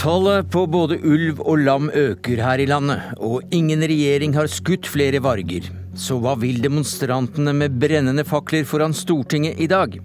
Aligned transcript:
Tallet 0.00 0.46
på 0.48 0.62
både 0.64 0.96
ulv 1.04 1.42
og 1.44 1.60
lam 1.60 1.90
øker 1.92 2.40
her 2.40 2.62
i 2.62 2.64
landet, 2.70 3.02
og 3.20 3.42
ingen 3.52 3.82
regjering 3.84 4.32
har 4.32 4.48
skutt 4.48 4.88
flere 4.88 5.20
varger. 5.20 5.66
Så 5.92 6.16
hva 6.24 6.32
vil 6.40 6.62
demonstrantene 6.64 7.52
med 7.52 7.76
brennende 7.82 8.24
fakler 8.24 8.64
foran 8.64 8.96
Stortinget 8.96 9.60
i 9.60 9.68
dag? 9.68 9.98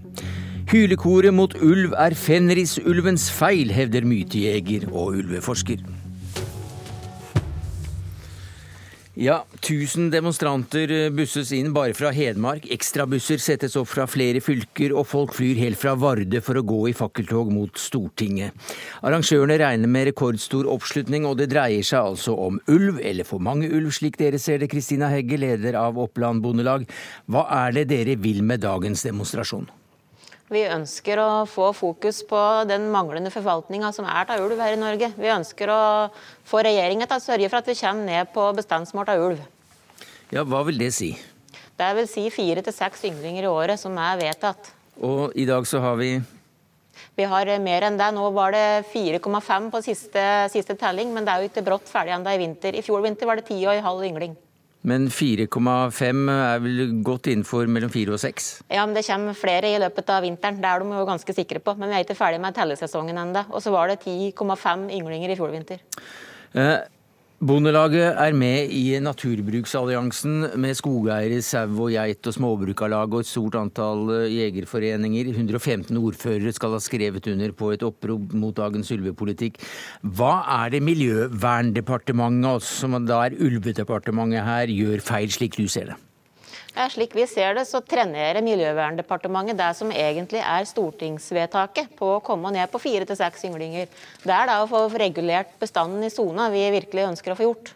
Hylekoret 0.68 1.32
mot 1.32 1.56
ulv 1.64 1.96
er 1.96 2.12
fenrisulvens 2.12 3.30
feil, 3.32 3.72
hevder 3.72 4.04
mytejeger 4.04 4.90
og 4.92 5.22
ulveforsker. 5.22 5.80
Ja, 9.16 9.46
1000 9.62 10.10
demonstranter 10.12 10.92
busses 11.16 11.54
inn 11.56 11.70
bare 11.74 11.94
fra 11.96 12.10
Hedmark. 12.12 12.66
Ekstrabusser 12.76 13.40
settes 13.40 13.78
opp 13.80 13.88
fra 13.88 14.04
flere 14.12 14.42
fylker, 14.44 14.92
og 14.92 15.08
folk 15.08 15.38
flyr 15.38 15.56
helt 15.62 15.80
fra 15.80 15.94
Varde 15.96 16.42
for 16.44 16.60
å 16.60 16.64
gå 16.68 16.82
i 16.90 16.96
fakkeltog 16.98 17.54
mot 17.56 17.80
Stortinget. 17.80 18.52
Arrangørene 19.08 19.56
regner 19.62 19.94
med 19.94 20.10
rekordstor 20.10 20.68
oppslutning, 20.68 21.24
og 21.30 21.40
det 21.40 21.48
dreier 21.54 21.88
seg 21.88 22.12
altså 22.12 22.36
om 22.50 22.60
ulv, 22.68 23.00
eller 23.00 23.24
for 23.24 23.40
mange 23.40 23.72
ulv, 23.72 23.94
slik 23.96 24.20
dere 24.20 24.42
ser 24.42 24.60
det. 24.60 24.68
Kristina 24.76 25.08
Hegge, 25.14 25.40
leder 25.40 25.80
av 25.80 25.96
Oppland 25.96 26.44
Bondelag. 26.44 26.84
Hva 27.32 27.48
er 27.64 27.80
det 27.80 27.88
dere 27.96 28.20
vil 28.20 28.44
med 28.44 28.68
dagens 28.68 29.08
demonstrasjon? 29.08 29.72
Vi 30.54 30.62
ønsker 30.70 31.18
å 31.18 31.30
få 31.50 31.72
fokus 31.74 32.20
på 32.30 32.40
den 32.70 32.84
manglende 32.94 33.32
forvaltninga 33.34 33.90
som 33.96 34.06
er 34.06 34.30
av 34.30 34.44
ulv 34.46 34.60
her 34.62 34.76
i 34.76 34.78
Norge. 34.78 35.10
Vi 35.18 35.32
ønsker 35.34 35.72
å 35.74 35.80
få 36.46 36.62
regjeringen 36.68 37.10
til 37.10 37.18
å 37.18 37.24
sørge 37.24 37.50
for 37.50 37.64
at 37.64 37.72
vi 37.72 37.78
kommer 37.80 38.06
ned 38.06 38.30
på 38.36 38.44
bestandsmål 38.54 39.10
av 39.10 39.24
ulv. 39.26 39.42
Ja, 40.30 40.44
Hva 40.46 40.62
vil 40.68 40.78
det 40.78 40.92
si? 40.94 41.16
Det 41.76 41.90
vil 41.98 42.08
si 42.08 42.28
fire 42.30 42.62
til 42.62 42.78
seks 42.78 43.02
ynglinger 43.10 43.48
i 43.48 43.50
året 43.50 43.82
som 43.82 43.98
er 43.98 44.22
vedtatt. 44.22 44.70
Og 45.02 45.34
i 45.34 45.48
dag 45.50 45.66
så 45.66 45.82
har 45.82 45.98
vi 45.98 46.20
Vi 47.18 47.24
har 47.24 47.50
mer 47.60 47.82
enn 47.90 47.98
det. 47.98 48.12
Nå 48.14 48.30
var 48.32 48.52
det 48.52 48.86
4,5 48.94 49.72
på 49.72 49.82
siste, 49.82 50.24
siste 50.54 50.76
telling, 50.78 51.14
men 51.14 51.26
det 51.26 51.34
er 51.34 51.42
jo 51.42 51.50
ikke 51.50 51.66
brått 51.66 51.90
ferdig 51.90 52.14
ennå 52.14 52.30
i 52.30 52.38
vinter. 52.38 52.76
I 52.76 52.86
fjor 52.86 53.02
vinter 53.02 53.26
var 53.26 53.36
det 53.42 53.50
10,5 53.50 54.06
yngling. 54.12 54.38
Men 54.86 55.08
4,5 55.10 56.20
er 56.30 56.60
vel 56.62 56.82
godt 57.06 57.32
innenfor 57.32 57.70
mellom 57.72 57.90
4 57.90 58.14
og 58.14 58.22
6? 58.22 58.50
Ja, 58.70 58.84
men 58.86 58.94
det 58.98 59.06
kommer 59.08 59.38
flere 59.38 59.72
i 59.74 59.80
løpet 59.82 60.12
av 60.14 60.22
vinteren. 60.26 60.60
Det 60.62 60.70
er 60.70 60.84
de 60.84 61.00
jo 61.00 61.08
ganske 61.10 61.36
sikre 61.38 61.62
på. 61.64 61.74
Men 61.80 61.90
vi 61.90 61.98
er 61.98 62.06
ikke 62.06 62.18
ferdig 62.20 62.42
med 62.44 62.54
tellesesongen 62.58 63.18
ennå. 63.24 63.48
Og 63.50 63.64
så 63.66 63.74
var 63.74 63.90
det 63.90 64.04
10,5 64.06 64.86
ynglinger 64.94 65.34
i 65.34 65.40
fjor 65.40 65.56
vinter. 65.56 65.82
Eh, 66.54 66.78
Bondelaget 67.44 68.16
er 68.16 68.32
med 68.32 68.70
i 68.72 68.96
Naturbruksalliansen 69.04 70.54
med 70.56 70.78
skogeiere, 70.80 71.42
sau 71.44 71.68
og 71.84 71.92
geit 71.92 72.30
og 72.32 72.36
småbrukarlag 72.38 73.12
og 73.12 73.26
et 73.26 73.28
stort 73.28 73.58
antall 73.60 74.08
eh, 74.22 74.30
jegerforeninger. 74.38 75.34
115 75.34 76.00
ordførere 76.00 76.56
skal 76.56 76.78
ha 76.78 76.80
skrevet 76.80 77.28
under 77.34 77.52
på 77.52 77.74
et 77.76 77.84
opprop 77.84 78.32
mot 78.32 78.56
dagens 78.56 78.94
ulvepolitikk. 78.96 79.60
Hva 80.16 80.46
er 80.62 80.78
det 80.78 80.84
Miljøverndepartementet, 80.88 82.54
altså, 82.56 82.80
som 82.86 82.96
da 83.04 83.26
er 83.26 83.36
Ulvedepartementet 83.36 84.48
her, 84.48 84.72
gjør 84.72 85.04
feil, 85.04 85.28
slik 85.28 85.60
du 85.60 85.68
ser 85.68 85.92
det? 85.92 86.00
Ja, 86.76 86.90
slik 86.92 87.16
vi 87.16 87.24
ser 87.28 87.56
det, 87.56 87.64
så 87.70 87.80
trenerer 87.80 88.44
Miljøverndepartementet 88.44 89.56
det 89.56 89.70
som 89.78 89.94
egentlig 89.96 90.42
er 90.44 90.68
stortingsvedtaket 90.68 91.94
på 91.96 92.10
å 92.18 92.20
komme 92.24 92.52
ned 92.52 92.68
på 92.74 92.82
fire 92.84 93.08
til 93.08 93.16
seks 93.16 93.46
ynglinger. 93.48 93.88
Det 94.26 94.36
er 94.36 94.50
da 94.52 94.58
å 94.60 94.68
få 94.68 94.90
regulert 94.92 95.54
bestanden 95.62 96.04
i 96.04 96.12
sona 96.12 96.50
vi 96.52 96.66
virkelig 96.76 97.08
ønsker 97.14 97.32
å 97.32 97.38
få 97.40 97.48
gjort. 97.48 97.72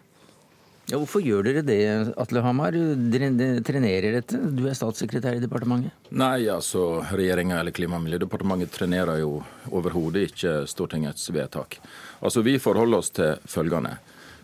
Ja, 0.90 0.98
hvorfor 0.98 1.22
gjør 1.22 1.46
dere 1.46 1.62
det, 1.62 1.78
Atle 2.18 2.42
Hamar? 2.44 2.74
Trenerer 2.74 4.18
dette? 4.18 4.36
Du 4.36 4.64
er 4.66 4.76
statssekretær 4.76 5.38
i 5.38 5.42
departementet. 5.42 5.94
Nei, 6.10 6.48
altså 6.50 7.00
regjeringa 7.14 7.60
eller 7.62 7.72
Klima- 7.72 7.96
og 7.96 8.04
miljødepartementet 8.04 8.74
trenerer 8.74 9.22
jo 9.22 9.36
overhodet 9.70 10.26
ikke 10.28 10.54
Stortingets 10.68 11.30
vedtak. 11.32 11.78
Altså 12.20 12.42
Vi 12.44 12.58
forholder 12.60 13.00
oss 13.00 13.14
til 13.16 13.38
følgende. 13.48 13.96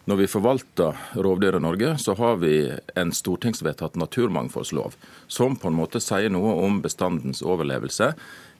Når 0.07 0.21
vi 0.21 0.27
forvalter 0.31 0.99
rovdyr 1.19 1.57
i 1.59 1.61
Norge, 1.65 1.89
så 1.99 2.15
har 2.15 2.37
vi 2.39 2.71
en 2.95 3.09
stortingsvedtatt 3.11 3.97
naturmangfoldslov 3.99 4.95
som 5.27 5.57
på 5.59 5.67
en 5.67 5.75
måte 5.75 5.99
sier 5.99 6.31
noe 6.31 6.53
om 6.63 6.79
bestandens 6.85 7.43
overlevelse. 7.43 8.13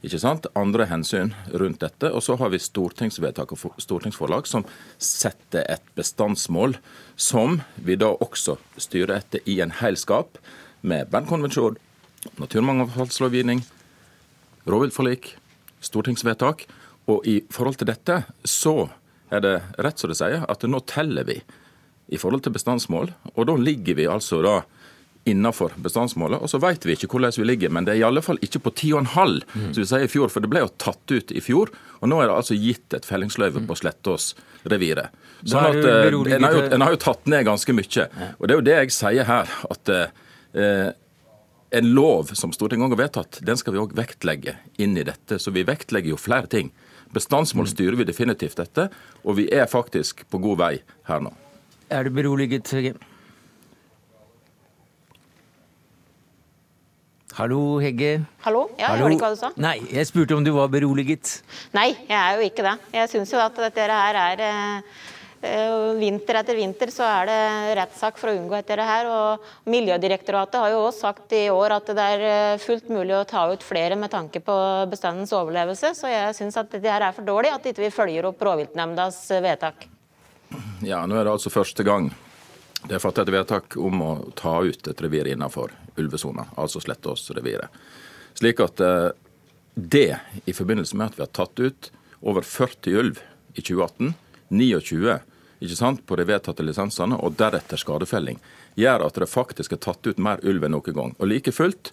Ikke 0.03 0.19
sant? 0.19 0.49
Andre 0.59 0.89
hensyn 0.91 1.31
rundt 1.55 1.85
dette. 1.85 2.11
Og 2.11 2.25
så 2.27 2.35
har 2.41 2.51
vi 2.51 2.59
stortingsvedtak 2.59 3.55
og 3.55 3.79
stortingsforlag 3.79 4.51
som 4.51 4.67
setter 4.99 5.63
et 5.71 5.87
bestandsmål, 5.95 6.81
som 7.15 7.61
vi 7.79 7.95
da 7.95 8.11
også 8.11 8.59
styrer 8.83 9.21
etter 9.21 9.47
i 9.47 9.61
en 9.63 9.79
helskap 9.79 10.43
med 10.83 11.15
Bernkonvensjon, 11.15 11.79
naturmangfoldslovgivning, 12.43 13.63
rovviltforlik, 14.67 15.37
stortingsvedtak. 15.79 16.67
Og 17.07 17.23
i 17.23 17.39
forhold 17.55 17.79
til 17.79 17.95
dette 17.95 18.25
så 18.43 18.89
er 19.31 19.43
det 19.43 19.55
rett 19.83 20.01
som 20.01 20.13
det 20.13 20.19
sier, 20.19 20.45
at 20.49 20.67
nå 20.67 20.81
teller 20.89 21.27
vi 21.29 21.41
i 22.07 22.19
forhold 22.21 22.45
til 22.47 22.55
bestandsmål. 22.55 23.11
Og 23.35 23.47
da 23.49 23.57
ligger 23.59 23.99
vi 23.99 24.07
altså 24.11 24.41
da 24.45 24.61
innenfor 25.27 25.73
bestandsmålet. 25.83 26.39
Og 26.39 26.51
så 26.51 26.61
vet 26.63 26.85
vi 26.87 26.95
ikke 26.95 27.09
hvordan 27.11 27.35
vi 27.35 27.47
ligger, 27.49 27.73
men 27.75 27.87
det 27.87 27.97
er 27.97 28.01
i 28.05 28.07
alle 28.07 28.23
fall 28.23 28.39
ikke 28.47 28.61
på 28.69 28.73
10,5 28.79 29.09
mm. 29.11 29.65
som 29.75 29.81
vi 29.81 29.87
sier 29.91 30.07
i 30.07 30.11
fjor. 30.11 30.31
For 30.31 30.45
det 30.45 30.51
ble 30.53 30.63
jo 30.63 30.71
tatt 30.79 31.11
ut 31.11 31.35
i 31.35 31.43
fjor, 31.43 31.73
og 31.99 32.13
nå 32.13 32.21
er 32.23 32.31
det 32.31 32.37
altså 32.37 32.59
gitt 32.59 32.95
et 32.95 33.09
fellingsløyve 33.09 33.65
på 33.67 33.79
Slettås-reviret. 33.81 35.19
Sånn 35.43 35.67
at 35.67 35.81
eh, 35.81 36.07
en 36.07 36.47
har, 36.47 36.55
jo, 36.55 36.63
en 36.79 36.87
har, 36.87 36.95
jo, 36.95 37.03
tatt 37.03 37.27
ned 37.31 37.43
ganske 37.49 37.75
mye. 37.75 38.07
Og 38.39 38.47
det 38.47 38.55
er 38.55 38.61
jo 38.61 38.67
det 38.71 38.79
jeg 38.79 38.95
sier 38.95 39.27
her. 39.27 39.51
at 39.75 39.93
eh, 39.97 40.95
en 41.77 41.91
lov 41.99 42.31
som 42.39 42.55
Stortinget 42.55 42.95
har 42.95 43.03
vedtatt, 43.03 43.41
den 43.43 43.59
skal 43.59 43.75
vi 43.75 43.83
òg 43.83 43.99
vektlegge 43.99 44.61
inn 44.79 44.95
i 44.95 45.05
dette. 45.07 45.41
Så 45.43 45.51
vi 45.51 45.67
vektlegger 45.67 46.15
jo 46.15 46.21
flere 46.21 46.47
ting. 46.51 46.71
Bestandsmål 47.15 47.69
styrer 47.71 47.97
vi 48.01 48.07
definitivt 48.09 48.57
dette, 48.59 48.89
og 49.25 49.37
vi 49.39 49.49
er 49.53 49.69
faktisk 49.71 50.25
på 50.31 50.41
god 50.43 50.59
vei 50.63 50.73
her 51.09 51.23
nå. 51.23 51.33
Er 51.91 52.03
du 52.09 52.11
beroliget, 52.11 52.67
Hegge? 52.75 52.97
Hallo, 57.37 57.79
Hegge. 57.85 58.25
Hallo? 58.47 58.63
Ja, 58.79 58.95
jeg 58.95 59.03
hørte 59.03 59.13
ikke 59.19 59.27
hva 59.27 59.35
du 59.35 59.41
sa. 59.43 59.51
Nei, 59.61 59.75
jeg 59.93 60.09
spurte 60.09 60.37
om 60.39 60.45
du 60.45 60.55
var 60.57 60.71
beroliget. 60.73 61.43
Nei, 61.77 61.91
jeg 62.09 62.17
er 62.17 62.39
jo 62.41 62.47
ikke 62.49 62.65
det. 62.65 62.73
Jeg 62.97 63.11
syns 63.13 63.35
jo 63.35 63.43
at 63.43 63.59
dette 63.61 63.89
her 63.93 64.17
er 64.23 64.41
Eh, 64.47 64.81
vinter 66.01 66.39
etter 66.41 66.57
vinter 66.59 66.91
så 66.93 67.05
er 67.07 67.29
det 67.29 67.41
rettssak 67.79 68.19
for 68.21 68.31
å 68.31 68.37
unngå 68.37 68.57
dette 68.59 68.87
her. 68.89 69.09
og 69.09 69.71
Miljødirektoratet 69.71 70.61
har 70.61 70.73
jo 70.75 70.85
også 70.87 71.07
sagt 71.07 71.35
i 71.37 71.47
år 71.53 71.77
at 71.79 71.91
det 71.97 72.07
er 72.15 72.25
eh, 72.31 72.63
fullt 72.63 72.89
mulig 72.93 73.17
å 73.17 73.25
ta 73.29 73.47
ut 73.53 73.65
flere 73.65 73.99
med 73.99 74.13
tanke 74.13 74.43
på 74.45 74.57
bestandens 74.91 75.35
overlevelse. 75.37 75.95
Så 75.99 76.11
jeg 76.13 76.37
syns 76.39 76.59
at 76.61 76.71
dette 76.73 76.93
her 76.93 77.09
er 77.09 77.17
for 77.17 77.27
dårlig, 77.27 77.53
at 77.55 77.67
ikke 77.67 77.85
vi 77.85 77.91
ikke 77.91 78.01
følger 78.03 78.31
opp 78.31 78.43
rovviltnemndas 78.49 79.21
eh, 79.35 79.45
vedtak. 79.45 79.89
Ja, 80.87 81.03
nå 81.07 81.19
er 81.19 81.27
det 81.27 81.35
altså 81.35 81.53
første 81.53 81.87
gang 81.87 82.11
det 82.87 82.99
er 82.99 83.03
fattet 83.03 83.27
et 83.27 83.35
vedtak 83.35 83.79
om 83.81 84.03
å 84.05 84.11
ta 84.39 84.61
ut 84.63 84.87
et 84.87 85.01
revir 85.03 85.27
innenfor 85.33 85.73
ulvesona, 85.99 86.45
altså 86.61 86.79
Slettås-reviret. 86.85 87.73
Slik 88.37 88.61
at 88.63 88.83
det, 89.75 90.19
i 90.45 90.53
forbindelse 90.55 90.95
med 90.97 91.09
at 91.09 91.17
vi 91.17 91.25
har 91.25 91.33
tatt 91.35 91.59
ut 91.59 91.89
over 92.21 92.45
40 92.47 92.99
ulv 93.01 93.23
i 93.57 93.65
2018, 93.65 94.13
29 94.53 95.17
ikke 95.61 95.79
sant, 95.79 96.03
på 96.07 96.17
de 96.19 96.27
vedtatte 96.29 96.65
lisensene, 96.65 97.17
og 97.17 97.39
deretter 97.39 97.81
skadefelling, 97.81 98.41
gjør 98.77 99.07
at 99.07 99.21
det 99.21 99.31
faktisk 99.31 99.73
er 99.73 99.83
tatt 99.87 100.07
ut 100.07 100.21
mer 100.21 100.43
ulv 100.45 100.67
enn 100.67 100.77
noen 100.77 100.97
gang. 100.97 101.15
Og 101.17 101.31
Like 101.31 101.55
fullt 101.55 101.93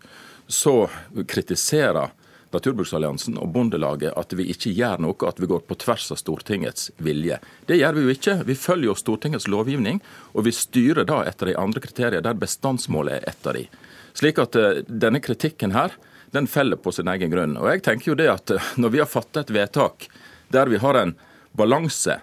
så 0.51 0.90
kritiserer 1.28 2.12
Naturbruksalliansen 2.53 3.40
og 3.41 3.50
Bondelaget 3.53 4.13
at 4.19 4.34
vi 4.38 4.46
ikke 4.53 4.74
gjør 4.78 5.01
noe, 5.01 5.18
at 5.25 5.40
vi 5.41 5.50
går 5.50 5.63
på 5.66 5.78
tvers 5.81 6.12
av 6.13 6.19
Stortingets 6.22 6.91
vilje. 7.01 7.40
Det 7.66 7.79
gjør 7.79 7.97
vi 7.97 8.03
jo 8.06 8.13
ikke. 8.13 8.35
Vi 8.46 8.57
følger 8.57 8.91
jo 8.91 8.97
Stortingets 9.00 9.47
lovgivning, 9.50 10.01
og 10.34 10.45
vi 10.45 10.53
styrer 10.53 11.07
da 11.09 11.24
etter 11.25 11.50
de 11.50 11.57
andre 11.57 11.81
kriteriene, 11.81 12.22
der 12.22 12.38
bestandsmålet 12.38 13.16
er 13.18 13.30
ett 13.31 13.47
av 13.50 13.57
de. 13.57 13.66
Slik 14.13 14.42
at 14.44 14.57
uh, 14.59 14.83
denne 14.86 15.24
kritikken 15.24 15.74
her, 15.74 15.95
den 16.33 16.45
feller 16.50 16.77
på 16.77 16.94
sin 16.94 17.09
egen 17.09 17.33
grunn. 17.33 17.57
Og 17.57 17.71
jeg 17.71 17.83
tenker 17.88 18.12
jo 18.12 18.19
det 18.19 18.30
at 18.30 18.54
uh, 18.54 18.69
Når 18.77 18.94
vi 18.94 19.01
har 19.01 19.09
fattet 19.09 19.48
et 19.48 19.56
vedtak 19.57 20.07
der 20.54 20.69
vi 20.69 20.77
har 20.77 20.98
en 21.00 21.16
balanse 21.57 22.19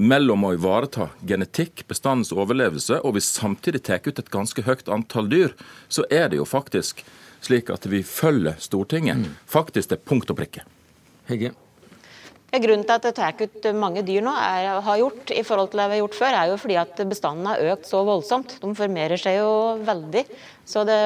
mellom 0.00 0.46
å 0.48 0.54
ivareta 0.56 1.10
genetikk, 1.28 1.84
bestandens 1.90 2.32
overlevelse, 2.32 3.00
og 3.04 3.16
vi 3.18 3.24
samtidig 3.24 3.82
tar 3.86 4.04
ut 4.06 4.20
et 4.22 4.32
ganske 4.32 4.64
høyt 4.64 4.88
antall 4.92 5.28
dyr, 5.30 5.56
så 5.92 6.06
er 6.10 6.30
det 6.32 6.40
jo 6.40 6.48
faktisk 6.48 7.04
slik 7.44 7.70
at 7.72 7.86
vi 7.88 8.02
følger 8.04 8.56
Stortinget. 8.60 9.20
Mm. 9.20 9.34
Faktisk 9.48 9.92
til 9.92 10.00
punkt 10.04 10.32
og 10.32 10.40
prikke. 10.40 10.64
Hegge. 11.30 11.52
Grunnen 12.50 12.82
til 12.82 12.96
at 12.96 13.04
det 13.06 13.12
tar 13.14 13.36
ut 13.38 13.66
mange 13.78 14.02
dyr 14.02 14.24
nå, 14.26 14.32
er, 14.34 14.80
har 14.82 14.98
gjort 14.98 15.30
i 15.30 15.44
forhold 15.46 15.70
til 15.70 15.78
det 15.78 15.86
vi 15.86 15.96
har 15.96 16.02
gjort 16.02 16.18
før, 16.18 16.34
er 16.34 16.50
jo 16.50 16.56
fordi 16.58 16.78
at 16.80 17.02
bestanden 17.06 17.46
har 17.46 17.62
økt 17.76 17.86
så 17.86 18.00
voldsomt. 18.06 18.56
De 18.62 18.72
formerer 18.74 19.20
seg 19.20 19.38
jo 19.38 19.52
veldig. 19.86 20.24
Så 20.66 20.82
det 20.88 20.98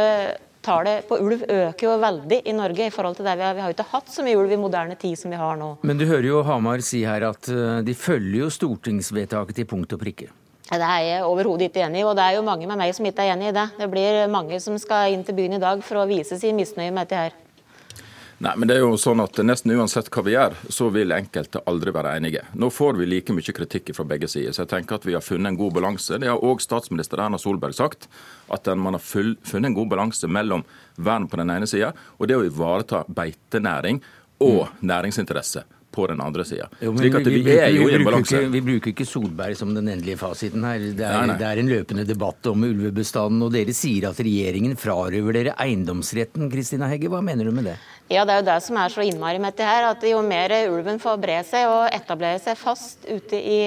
tallet 0.64 1.08
på 1.08 1.18
ulv 1.20 1.44
øker 1.44 1.86
jo 1.86 1.96
veldig 2.02 2.40
i 2.48 2.54
Norge 2.56 2.88
i 2.88 2.94
forhold 2.94 3.18
til 3.18 3.28
det 3.28 3.36
vi 3.38 3.46
har. 3.46 3.56
Vi 3.56 3.64
har 3.64 3.72
jo 3.72 3.76
ikke 3.76 3.90
hatt 3.92 4.08
så 4.12 4.24
mye 4.26 4.38
ulv 4.40 4.54
i 4.54 4.60
moderne 4.60 4.96
tid 5.00 5.18
som 5.20 5.34
vi 5.34 5.40
har 5.40 5.58
nå. 5.60 5.74
Men 5.84 6.00
du 6.00 6.06
hører 6.08 6.30
jo 6.30 6.42
Hamar 6.46 6.82
si 6.84 7.04
her 7.06 7.28
at 7.28 7.50
eh, 7.52 7.82
de 7.86 7.94
følger 7.98 8.44
jo 8.44 8.50
stortingsvedtaket 8.52 9.60
til 9.60 9.68
punkt 9.70 9.92
og 9.96 10.02
prikke. 10.02 10.30
Det 10.64 10.80
er 10.80 11.02
jeg 11.04 11.24
overhodet 11.28 11.68
ikke 11.68 11.84
enig 11.84 12.00
i, 12.00 12.04
og 12.08 12.16
det 12.16 12.24
er 12.24 12.38
jo 12.38 12.44
mange 12.46 12.66
med 12.66 12.80
meg 12.80 12.94
som 12.96 13.04
ikke 13.04 13.26
er 13.26 13.34
enig 13.34 13.50
i 13.50 13.54
det. 13.54 13.66
Det 13.76 13.88
blir 13.92 14.24
mange 14.32 14.58
som 14.64 14.78
skal 14.80 15.12
inn 15.12 15.24
til 15.26 15.36
byen 15.36 15.58
i 15.58 15.62
dag 15.62 15.82
for 15.84 16.00
å 16.00 16.08
vise 16.08 16.40
sin 16.40 16.56
misnøye 16.56 16.88
med 16.90 17.04
dette 17.04 17.20
her. 17.20 17.36
Nei, 18.42 18.54
men 18.56 18.68
det 18.68 18.76
er 18.76 18.82
jo 18.82 18.96
sånn 18.98 19.22
at 19.22 19.38
Nesten 19.46 19.74
uansett 19.76 20.08
hva 20.12 20.24
vi 20.26 20.34
gjør, 20.34 20.56
så 20.72 20.88
vil 20.94 21.14
enkelte 21.14 21.62
aldri 21.70 21.92
være 21.94 22.16
enige. 22.18 22.42
Nå 22.58 22.70
får 22.74 22.98
vi 22.98 23.06
like 23.08 23.36
mye 23.36 23.54
kritikk 23.56 23.92
fra 23.94 24.06
begge 24.08 24.28
sider, 24.30 24.54
så 24.54 24.64
jeg 24.64 24.72
tenker 24.72 24.98
at 24.98 25.06
vi 25.06 25.14
har 25.14 25.24
funnet 25.24 25.52
en 25.52 25.60
god 25.60 25.76
balanse. 25.76 26.18
Det 26.18 26.30
har 26.30 26.42
òg 26.42 26.62
statsminister 26.64 27.22
Erna 27.22 27.38
Solberg 27.40 27.76
sagt, 27.78 28.08
at 28.52 28.66
man 28.74 28.98
har 28.98 29.04
funnet 29.04 29.70
en 29.70 29.78
god 29.78 29.92
balanse 29.94 30.28
mellom 30.30 30.66
vern 30.96 31.28
på 31.30 31.38
den 31.40 31.54
ene 31.54 31.68
sida 31.70 31.92
og 32.18 32.28
det 32.28 32.36
å 32.38 32.44
ivareta 32.46 33.04
beitenæring 33.08 34.02
og 34.42 34.66
mm. 34.66 34.84
næringsinteresse 34.90 35.64
på 35.94 36.06
den 36.10 36.20
andre 36.20 36.44
sida. 36.44 36.66
Slik 36.80 37.14
at 37.14 37.26
vi, 37.26 37.40
vi, 37.46 37.54
er 37.54 37.70
jo 37.70 37.86
i 37.86 37.94
en 37.94 38.04
balanse. 38.06 38.40
Vi 38.50 38.62
bruker 38.66 38.90
ikke 38.90 39.06
Solberg 39.06 39.54
som 39.58 39.70
den 39.76 39.86
endelige 39.92 40.18
fasiten 40.18 40.64
her. 40.66 40.82
Det 40.82 41.06
er, 41.06 41.20
nei, 41.20 41.28
nei. 41.30 41.36
det 41.38 41.46
er 41.46 41.60
en 41.62 41.70
løpende 41.70 42.06
debatt 42.08 42.48
om 42.50 42.66
ulvebestanden, 42.66 43.44
og 43.46 43.52
dere 43.54 43.74
sier 43.76 44.08
at 44.10 44.18
regjeringen 44.18 44.74
frarøver 44.80 45.38
dere 45.38 45.54
eiendomsretten. 45.62 46.50
Kristina 46.52 46.90
Hegge, 46.90 47.12
hva 47.12 47.22
mener 47.24 47.46
du 47.46 47.54
med 47.54 47.70
det? 47.70 47.76
Ja, 48.12 48.24
Det 48.24 48.34
er 48.34 48.42
jo 48.42 48.46
det 48.50 48.58
som 48.62 48.76
er 48.76 48.92
så 48.92 49.04
innmari 49.04 49.40
med 49.40 49.56
det 49.56 49.64
her, 49.64 49.88
at 49.88 50.02
jo 50.04 50.20
mer 50.22 50.52
ulven 50.68 51.00
får 51.00 51.20
bre 51.22 51.38
seg 51.46 51.68
og 51.70 51.86
etablere 51.88 52.40
seg 52.42 52.58
fast 52.60 53.06
ute 53.08 53.38
i, 53.38 53.62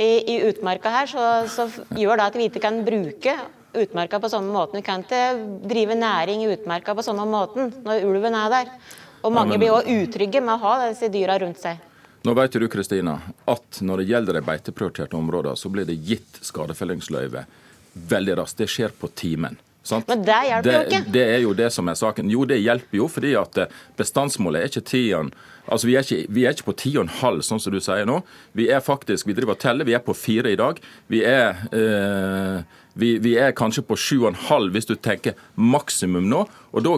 i, 0.00 0.10
i 0.32 0.36
utmarka 0.48 0.92
her, 0.94 1.10
så, 1.10 1.26
så, 1.50 1.68
gjør 1.92 2.16
det 2.16 2.28
at 2.30 2.38
vi 2.40 2.48
ikke 2.48 2.64
kan 2.64 2.80
bruke 2.86 3.36
utmarka 3.76 4.18
på 4.18 4.30
samme 4.32 4.50
måten. 4.54 4.80
Vi 4.80 4.86
kan 4.86 5.04
ikke 5.04 5.68
drive 5.68 5.98
næring 5.98 6.42
i 6.42 6.50
utmarka 6.54 6.96
på 6.96 7.04
samme 7.04 7.28
måten 7.28 7.70
når 7.84 8.08
ulven 8.08 8.34
er 8.34 8.50
der. 8.56 8.74
Og 9.20 9.32
mange 9.36 9.54
ja, 9.54 9.58
men... 9.58 9.62
blir 9.62 9.76
òg 9.76 9.92
utrygge 10.08 10.40
med 10.40 10.56
å 10.56 10.62
ha 10.64 10.74
disse 10.88 11.12
dyra 11.12 11.36
rundt 11.38 11.60
seg. 11.60 11.86
Nå 12.24 12.34
vet 12.36 12.52
du 12.52 12.66
Kristina, 12.68 13.14
at 13.48 13.80
når 13.84 14.02
det 14.02 14.10
gjelder 14.10 14.36
de 14.36 14.44
beiteprioriterte 14.44 15.16
områdene, 15.16 15.56
så 15.56 15.70
blir 15.72 15.86
det 15.88 16.00
gitt 16.04 16.40
skadefellingsløyve 16.44 17.46
veldig 17.92 18.40
raskt. 18.40 18.60
Det 18.60 18.68
skjer 18.68 18.92
på 18.96 19.08
timen. 19.16 19.56
Sant? 19.82 20.08
Men 20.10 20.24
det 20.26 20.40
hjelper 20.46 20.66
det, 20.68 20.74
jo 20.76 20.88
ikke. 20.88 21.12
Det 21.14 21.22
er 21.24 21.38
jo 21.44 21.54
det 21.56 21.70
som 21.72 21.88
er 21.88 21.96
saken. 21.96 22.32
Jo, 22.32 22.44
det 22.48 22.60
hjelper 22.60 23.00
jo, 23.00 23.06
fordi 23.08 23.32
at 23.40 23.62
eh, 23.62 23.78
bestandsmålet 24.00 24.60
er 24.60 24.72
ikke 24.72 24.86
tiden 24.92 25.32
Altså, 25.70 25.86
vi 25.86 25.94
er, 25.94 26.02
ikke, 26.02 26.32
vi 26.34 26.44
er 26.44 26.54
ikke 26.56 26.66
på 26.66 26.76
ti 26.80 26.90
og 26.96 27.04
en 27.04 27.12
halv, 27.20 27.44
sånn 27.46 27.60
som 27.62 27.70
du 27.70 27.78
sier 27.84 28.06
nå. 28.08 28.16
Vi 28.58 28.66
er 28.74 28.80
faktisk, 28.82 29.28
vi 29.28 29.36
driver 29.36 29.54
og 29.54 29.60
teller, 29.62 29.86
vi 29.86 29.94
er 29.94 30.02
på 30.02 30.16
fire 30.18 30.50
i 30.50 30.58
dag. 30.58 30.80
Vi 31.12 31.20
er, 31.26 31.60
eh, 31.76 32.80
vi, 32.98 33.12
vi 33.22 33.36
er 33.38 33.54
kanskje 33.54 33.84
på 33.86 33.94
sju 33.94 34.16
og 34.24 34.32
en 34.32 34.40
halv 34.48 34.74
hvis 34.74 34.88
du 34.88 34.96
tenker 34.98 35.38
maksimum 35.54 36.26
nå. 36.26 36.42
Og 36.74 36.86
da 36.86 36.96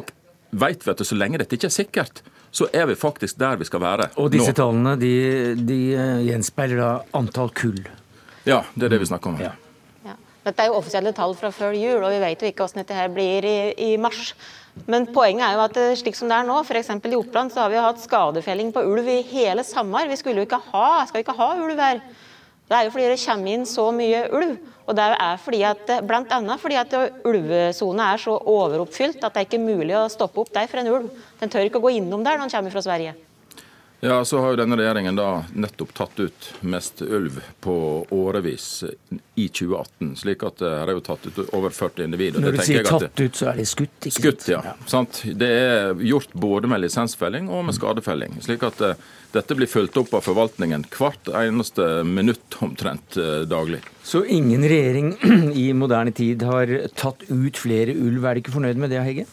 vet 0.64 0.87
vi 0.87 0.94
at 0.94 1.05
så 1.05 1.19
lenge 1.19 1.43
dette 1.43 1.58
ikke 1.58 1.69
er 1.69 1.75
sikkert, 1.75 2.23
så 2.52 2.69
er 2.73 2.88
vi 2.88 2.96
faktisk 2.96 3.37
der 3.40 3.61
vi 3.61 3.69
skal 3.69 3.82
være. 3.85 4.08
Og 4.20 4.32
disse 4.32 4.55
nå. 4.55 4.58
tallene 4.62 4.96
de, 5.00 5.12
de 5.58 5.81
eh, 5.93 6.25
gjenspeiler 6.31 6.81
da 6.81 6.93
antall 7.19 7.52
kull? 7.56 7.82
Ja, 8.49 8.62
det 8.73 8.88
er 8.88 8.96
det 8.96 9.02
vi 9.05 9.12
snakker 9.12 9.35
om. 9.35 9.43
Ja. 9.43 9.52
Dette 10.43 10.65
er 10.65 10.73
jo 10.73 10.79
offisielle 10.81 11.12
tall 11.15 11.37
fra 11.39 11.53
før 11.55 11.77
jul, 11.79 12.03
og 12.03 12.11
vi 12.11 12.19
vet 12.23 12.43
jo 12.43 12.50
ikke 12.50 12.65
hvordan 12.65 12.83
dette 12.83 12.97
her 12.99 13.12
blir 13.15 13.47
i, 13.47 13.56
i 13.79 13.91
mars. 14.00 14.33
Men 14.89 15.06
poenget 15.12 15.44
er 15.47 15.55
jo 15.55 15.62
at 15.67 15.79
eh, 15.79 15.94
slik 16.00 16.17
som 16.19 16.31
det 16.31 16.39
er 16.39 16.49
nå, 16.49 16.56
f.eks. 16.65 16.91
i 16.97 17.19
Oppland, 17.19 17.53
så 17.53 17.62
har 17.62 17.71
vi 17.71 17.81
hatt 17.85 18.03
skadefelling 18.03 18.73
på 18.75 18.83
ulv 18.89 19.09
i 19.12 19.21
hele 19.29 19.62
Samar. 19.67 20.11
Vi 20.11 20.19
skulle 20.19 20.43
jo 20.43 20.49
ikke 20.49 20.62
ha, 20.73 20.87
skal 21.06 21.23
ikke 21.23 21.37
ha 21.39 21.49
ulv 21.61 21.79
her. 21.79 22.03
Det 22.67 22.79
er 22.79 22.87
jo 22.87 22.93
fordi 22.94 23.11
det 23.12 23.21
kommer 23.21 23.53
inn 23.53 23.67
så 23.69 23.89
mye 23.94 24.23
ulv. 24.33 24.55
Og 24.89 24.97
det 24.99 25.05
er 25.12 25.39
fordi 25.39 25.61
at, 25.69 25.91
blant 26.09 26.33
annet 26.35 26.59
fordi 26.59 26.79
at 26.81 26.95
ulvesona 27.29 28.09
er 28.15 28.23
så 28.23 28.35
overoppfylt 28.35 29.23
at 29.23 29.35
det 29.35 29.43
er 29.43 29.47
ikke 29.47 29.62
mulig 29.62 29.95
å 29.95 30.09
stoppe 30.11 30.43
opp 30.43 30.50
der 30.55 30.67
for 30.71 30.81
en 30.81 30.91
ulv. 30.91 31.12
Den 31.38 31.53
tør 31.53 31.69
ikke 31.69 31.79
å 31.79 31.85
gå 31.85 31.95
innom 32.00 32.25
der 32.25 32.41
når 32.41 32.49
den 32.49 32.56
kommer 32.56 32.75
fra 32.75 32.83
Sverige. 32.83 33.15
Ja, 34.04 34.25
så 34.25 34.40
har 34.43 34.50
jo 34.50 34.58
denne 34.58 34.75
regjeringen 34.75 35.14
da 35.14 35.44
nettopp 35.54 35.93
tatt 35.94 36.19
ut 36.19 36.46
mest 36.66 37.04
ulv 37.06 37.37
på 37.62 37.75
årevis 38.10 38.82
i 39.38 39.44
2018. 39.46 40.16
slik 40.19 40.40
at 40.43 40.56
det 40.58 40.70
er 40.75 40.90
jo 40.90 41.02
tatt 41.06 41.28
ut 41.28 41.37
over 41.54 41.70
40 41.70 42.08
individer. 42.08 42.43
Når 42.43 42.56
du 42.56 42.62
sier 42.66 42.88
tatt 42.88 43.20
ut, 43.20 43.38
så 43.38 43.52
er 43.52 43.60
det 43.60 43.69
skutt? 43.70 43.94
ikke 44.00 44.10
skutt? 44.16 44.40
Skutt, 44.43 44.49
ja. 44.50 44.58
ja. 44.66 44.72
Sant? 44.90 45.20
Det 45.38 45.50
er 45.54 46.02
gjort 46.02 46.34
både 46.34 46.72
med 46.72 46.82
lisensfelling 46.82 47.46
og 47.46 47.62
med 47.69 47.76
skadefelling. 47.78 48.34
slik 48.43 48.66
at 48.66 48.82
uh, 48.82 48.99
dette 49.37 49.58
blir 49.60 49.70
fulgt 49.70 50.00
opp 50.02 50.10
av 50.19 50.26
forvaltningen 50.26 50.88
hvert 50.96 51.31
eneste 51.38 51.87
minutt 52.02 52.58
omtrent 52.58 53.20
uh, 53.22 53.44
daglig. 53.46 53.84
Så 54.02 54.25
ingen 54.26 54.66
regjering 54.66 55.14
i 55.62 55.69
moderne 55.78 56.10
tid 56.10 56.43
har 56.43 56.75
tatt 56.99 57.22
ut 57.31 57.62
flere 57.69 57.94
ulv. 57.94 58.26
Er 58.26 58.34
du 58.34 58.43
ikke 58.43 58.56
fornøyd 58.58 58.82
med 58.82 58.90
det, 58.90 59.06
Hegge? 59.06 59.28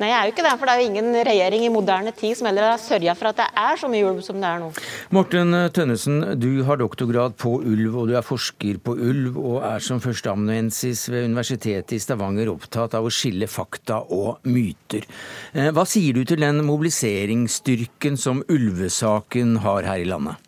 Nei, 0.00 0.08
jeg 0.10 0.16
er 0.16 0.28
jo 0.28 0.34
ikke 0.34 0.46
det. 0.46 0.54
For 0.58 0.66
det 0.66 0.74
er 0.74 0.82
jo 0.82 0.90
ingen 0.90 1.18
regjering 1.28 1.66
i 1.66 1.72
moderne 1.72 2.12
tid 2.16 2.38
som 2.38 2.48
heller 2.50 2.70
har 2.72 2.80
sørga 2.82 3.14
for 3.18 3.30
at 3.30 3.40
det 3.42 3.48
er 3.64 3.80
så 3.80 3.90
mye 3.90 4.08
ulv 4.08 4.22
som 4.26 4.40
det 4.42 4.50
er 4.50 4.62
nå. 4.62 4.70
Morten 5.14 5.58
Tønnesen, 5.74 6.20
du 6.40 6.50
har 6.66 6.80
doktorgrad 6.80 7.36
på 7.40 7.56
ulv, 7.62 7.98
og 8.02 8.10
du 8.10 8.16
er 8.18 8.26
forsker 8.26 8.80
på 8.84 8.96
ulv, 8.96 9.38
og 9.38 9.60
er 9.66 9.84
som 9.84 10.02
førsteamanuensis 10.02 11.06
ved 11.12 11.28
Universitetet 11.30 11.96
i 11.96 12.02
Stavanger 12.02 12.50
opptatt 12.52 12.96
av 12.98 13.06
å 13.06 13.12
skille 13.12 13.48
fakta 13.50 14.00
og 14.14 14.44
myter. 14.50 15.06
Eh, 15.54 15.70
hva 15.74 15.86
sier 15.88 16.16
du 16.16 16.24
til 16.28 16.42
den 16.42 16.62
mobiliseringsstyrken 16.66 18.18
som 18.20 18.42
ulvesaken 18.50 19.58
har 19.64 19.88
her 19.88 20.02
i 20.02 20.08
landet? 20.08 20.40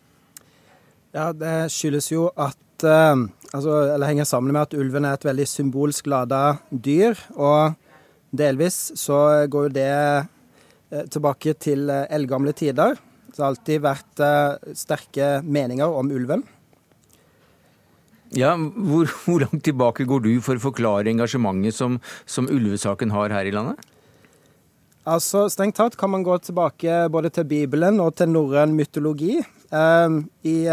Ja, 1.15 1.31
Det 1.33 1.71
skyldes 1.73 2.11
jo 2.11 2.27
at 2.35 2.85
eh, 2.85 3.25
altså, 3.53 3.81
eller 3.95 4.07
henger 4.11 4.27
sammen 4.27 4.53
med 4.53 4.67
at 4.67 4.77
ulven 4.77 5.07
er 5.07 5.17
et 5.17 5.25
veldig 5.25 5.47
symbolsk 5.49 6.07
lada 6.11 6.59
dyr. 6.69 7.17
og 7.35 7.77
Delvis 8.35 8.91
så 8.99 9.47
går 9.47 9.67
jo 9.67 9.75
det 9.77 9.91
eh, 9.93 11.05
tilbake 11.11 11.55
til 11.61 11.87
eh, 11.91 12.05
eldgamle 12.13 12.53
tider. 12.57 12.97
Det 13.31 13.39
har 13.39 13.53
alltid 13.53 13.83
vært 13.85 14.23
eh, 14.23 14.75
sterke 14.75 15.29
meninger 15.43 15.87
om 15.87 16.11
ulven. 16.11 16.43
Ja, 18.35 18.55
hvor, 18.57 19.07
hvor, 19.23 19.45
langt 19.45 19.63
tilbake 19.63 20.07
går 20.07 20.25
du 20.25 20.31
for 20.43 20.59
å 20.59 20.65
forklare 20.67 21.13
engasjementet 21.13 21.77
som, 21.77 22.01
som 22.27 22.49
ulvesaken 22.51 23.15
har 23.15 23.35
her 23.35 23.47
i 23.47 23.55
landet? 23.55 23.79
Altså, 25.07 25.45
Strengt 25.47 25.77
tatt 25.79 25.95
kan 25.95 26.11
man 26.11 26.25
gå 26.27 26.35
tilbake 26.43 27.05
både 27.13 27.31
til 27.31 27.47
Bibelen 27.47 28.01
og 28.03 28.17
til 28.19 28.33
norrøn 28.33 28.73
mytologi. 28.75 29.37
Um, 29.71 30.25
I 30.43 30.67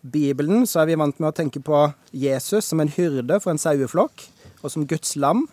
Bibelen 0.00 0.64
så 0.64 0.80
er 0.80 0.88
vi 0.88 0.96
vant 0.96 1.20
med 1.20 1.28
å 1.28 1.36
tenke 1.36 1.60
på 1.60 1.82
Jesus 2.16 2.70
som 2.72 2.80
en 2.80 2.90
hyrde 2.90 3.36
for 3.44 3.52
en 3.52 3.60
saueflokk, 3.60 4.24
og 4.64 4.72
som 4.72 4.86
Guds 4.88 5.12
lam. 5.20 5.44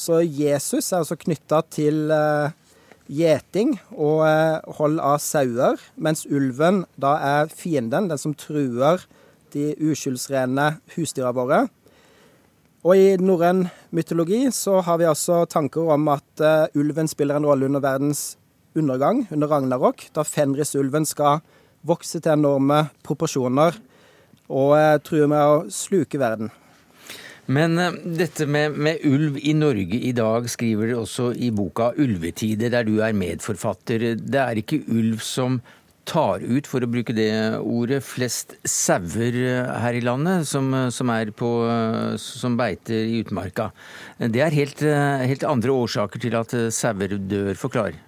Så 0.00 0.22
Jesus 0.24 0.88
er 0.92 1.02
altså 1.02 1.16
knytta 1.20 1.60
til 1.68 2.08
uh, 2.08 2.52
gjeting 3.12 3.74
og 3.92 4.22
uh, 4.24 4.76
hold 4.78 4.96
av 5.02 5.18
sauer, 5.20 5.80
mens 6.00 6.24
ulven 6.24 6.84
da 7.00 7.16
er 7.20 7.52
fienden, 7.52 8.08
den 8.08 8.20
som 8.20 8.32
truer 8.32 9.04
de 9.52 9.74
uskyldsrene 9.90 10.70
husdyra 10.94 11.34
våre. 11.36 11.66
Og 12.80 12.96
i 12.96 13.18
norrøn 13.20 13.66
mytologi 13.92 14.46
så 14.56 14.78
har 14.86 15.02
vi 15.02 15.08
altså 15.10 15.42
tanker 15.52 15.92
om 15.92 16.08
at 16.14 16.44
uh, 16.44 16.80
ulven 16.80 17.10
spiller 17.10 17.36
en 17.36 17.50
rolle 17.50 17.68
under 17.68 17.84
verdens 17.84 18.38
undergang, 18.78 19.26
under 19.28 19.52
ragnarok, 19.52 20.06
da 20.16 20.24
Fenris-ulven 20.24 21.04
skal 21.04 21.42
vokse 21.84 22.22
til 22.22 22.38
enorme 22.38 22.86
proporsjoner 23.04 23.76
og 24.50 25.04
truer 25.04 25.28
med 25.30 25.44
å 25.44 25.60
sluke 25.70 26.18
verden. 26.22 26.48
Men 27.50 27.76
uh, 27.78 27.98
dette 28.04 28.46
med, 28.46 28.78
med, 28.78 29.02
ulv 29.06 29.40
i 29.42 29.54
Norge 29.58 29.98
i 30.06 30.14
dag 30.16 30.46
skriver 30.50 30.92
du 30.92 31.00
også 31.00 31.32
i 31.34 31.50
boka 31.50 31.90
'Ulvetider', 31.96 32.70
der 32.70 32.86
du 32.86 33.00
er 33.02 33.16
medforfatter. 33.16 34.14
Det 34.16 34.40
er 34.40 34.62
ikke 34.62 34.84
ulv 34.88 35.18
som 35.24 35.60
tar 36.10 36.42
ut, 36.42 36.66
for 36.66 36.82
å 36.82 36.90
bruke 36.90 37.14
det 37.14 37.30
ordet, 37.60 38.00
flest 38.02 38.56
sauer 38.66 39.36
eh, 39.36 39.72
her 39.84 39.94
i 39.94 40.02
landet 40.02 40.48
som, 40.48 40.72
eh, 40.74 40.88
som, 40.94 41.12
på, 41.36 41.50
som 42.18 42.56
beiter 42.58 43.04
i 43.04 43.20
utmarka. 43.22 43.70
Det 44.18 44.42
er 44.42 44.56
helt, 44.56 44.82
helt 44.82 45.46
andre 45.46 45.74
årsaker 45.84 46.22
til 46.22 46.38
at 46.40 46.56
sauer 46.74 47.18
dør. 47.30 47.52
Forklar. 47.60 47.98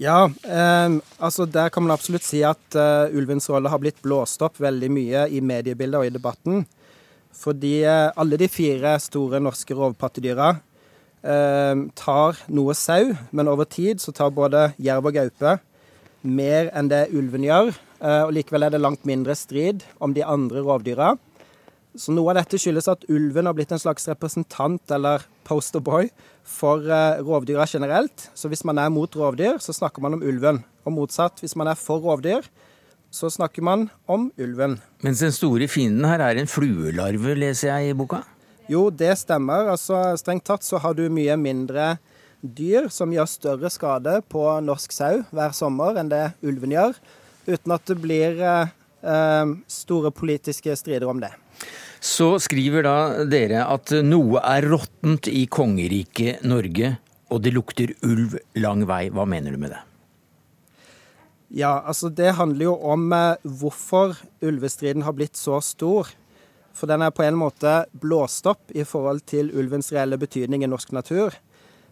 Ja, 0.00 0.30
eh, 0.44 0.90
altså 1.18 1.44
der 1.44 1.68
kan 1.68 1.84
man 1.84 1.92
absolutt 1.92 2.24
si 2.24 2.40
at 2.46 2.76
uh, 2.78 3.10
ulvens 3.12 3.50
rolle 3.52 3.68
har 3.68 3.80
blitt 3.82 3.98
blåst 4.00 4.40
opp 4.46 4.60
veldig 4.62 4.88
mye 4.92 5.26
i 5.28 5.42
mediebildet 5.44 5.98
og 5.98 6.06
i 6.06 6.14
debatten. 6.14 6.62
Fordi 7.36 7.80
eh, 7.86 8.10
alle 8.18 8.38
de 8.40 8.48
fire 8.50 8.96
store 9.02 9.40
norske 9.42 9.74
rovpattedyra 9.76 10.52
eh, 11.22 11.86
tar 11.96 12.44
noe 12.52 12.76
sau, 12.76 13.14
men 13.30 13.50
over 13.50 13.68
tid 13.70 14.02
så 14.02 14.14
tar 14.16 14.34
både 14.34 14.70
jerv 14.80 15.10
og 15.10 15.18
gaupe 15.18 15.58
mer 16.22 16.68
enn 16.76 16.90
det 16.90 17.08
ulven 17.16 17.44
gjør. 17.46 17.72
Eh, 18.00 18.22
og 18.26 18.34
likevel 18.36 18.66
er 18.66 18.74
det 18.74 18.82
langt 18.82 19.06
mindre 19.08 19.36
strid 19.38 19.84
om 20.00 20.14
de 20.16 20.24
andre 20.24 20.64
rovdyra. 20.64 21.14
Så 21.98 22.14
noe 22.14 22.30
av 22.30 22.38
dette 22.38 22.58
skyldes 22.60 22.86
at 22.90 23.06
ulven 23.10 23.48
har 23.48 23.56
blitt 23.56 23.72
en 23.74 23.82
slags 23.82 24.06
representant 24.06 24.92
eller 24.94 25.24
posterboy 25.48 26.10
for 26.46 26.86
eh, 26.86 27.22
rovdyra 27.24 27.66
generelt. 27.70 28.28
Så 28.34 28.50
hvis 28.50 28.64
man 28.68 28.78
er 28.78 28.92
mot 28.94 29.16
rovdyr, 29.16 29.58
så 29.62 29.74
snakker 29.76 30.04
man 30.04 30.18
om 30.18 30.24
ulven. 30.24 30.62
Og 30.86 30.94
motsatt, 30.96 31.42
hvis 31.42 31.56
man 31.58 31.70
er 31.70 31.78
for 31.78 32.02
rovdyr, 32.04 32.46
så 33.10 33.30
snakker 33.30 33.64
man 33.66 33.88
om 34.06 34.30
ulven. 34.38 34.78
Mens 35.02 35.22
den 35.22 35.34
store 35.34 35.66
fienden 35.70 36.06
her 36.08 36.22
er 36.24 36.38
en 36.38 36.50
fluelarve, 36.50 37.34
leser 37.38 37.72
jeg 37.72 37.90
i 37.90 37.96
boka? 37.98 38.22
Jo, 38.70 38.86
det 38.94 39.16
stemmer. 39.18 39.72
Altså, 39.72 39.98
Strengt 40.20 40.46
tatt 40.46 40.66
så 40.66 40.78
har 40.78 40.94
du 40.94 41.08
mye 41.10 41.34
mindre 41.40 41.96
dyr 42.40 42.86
som 42.92 43.12
gjør 43.12 43.28
større 43.28 43.70
skade 43.72 44.20
på 44.30 44.44
norsk 44.64 44.94
sau 44.94 45.24
hver 45.34 45.52
sommer 45.56 45.98
enn 46.00 46.08
det 46.12 46.30
ulven 46.46 46.72
gjør, 46.72 46.94
uten 47.50 47.74
at 47.74 47.90
det 47.90 47.98
blir 48.00 48.40
eh, 48.40 48.70
eh 49.02 49.52
store 49.68 50.12
politiske 50.14 50.76
strider 50.78 51.10
om 51.10 51.20
det. 51.20 51.32
Så 52.00 52.38
skriver 52.40 52.86
da 52.86 52.96
dere 53.28 53.66
at 53.68 53.92
noe 54.06 54.40
er 54.40 54.64
råttent 54.70 55.28
i 55.28 55.44
kongeriket 55.52 56.46
Norge, 56.48 56.94
og 57.28 57.42
det 57.44 57.52
lukter 57.52 57.92
ulv 58.06 58.38
lang 58.56 58.86
vei. 58.88 59.10
Hva 59.12 59.26
mener 59.28 59.52
du 59.52 59.60
med 59.60 59.74
det? 59.74 59.82
Ja, 61.50 61.80
altså 61.82 62.08
det 62.14 62.36
handler 62.38 62.68
jo 62.68 62.76
om 62.86 63.08
eh, 63.12 63.40
hvorfor 63.42 64.14
ulvestriden 64.42 65.02
har 65.02 65.16
blitt 65.18 65.36
så 65.36 65.58
stor. 65.64 66.06
For 66.70 66.86
den 66.86 67.02
er 67.02 67.10
på 67.10 67.24
en 67.26 67.38
måte 67.38 67.88
blåst 67.90 68.46
opp 68.46 68.70
i 68.70 68.84
forhold 68.86 69.24
til 69.26 69.50
ulvens 69.58 69.90
reelle 69.90 70.18
betydning 70.20 70.62
i 70.62 70.70
norsk 70.70 70.94
natur. 70.94 71.34